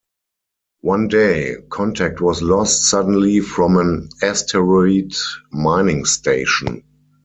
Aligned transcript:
One 0.79 1.09
day, 1.09 1.57
contact 1.69 2.21
was 2.21 2.41
lost 2.41 2.85
suddenly 2.85 3.39
from 3.39 3.77
an 3.77 4.09
asteroid 4.23 5.13
mining 5.51 6.05
station. 6.05 6.81